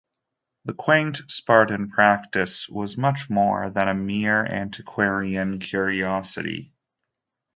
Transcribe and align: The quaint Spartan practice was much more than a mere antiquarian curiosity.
The 0.65 0.73
quaint 0.73 1.21
Spartan 1.27 1.91
practice 1.91 2.67
was 2.67 2.97
much 2.97 3.29
more 3.29 3.69
than 3.69 3.87
a 3.87 3.93
mere 3.93 4.43
antiquarian 4.43 5.59
curiosity. 5.59 6.73